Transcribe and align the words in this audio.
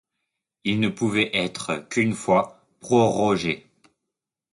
Il 0.63 0.79
ne 0.79 0.89
pouvait 0.89 1.29
être 1.31 1.75
qu'une 1.91 2.15
fois 2.15 2.65
prorogé. 2.79 3.67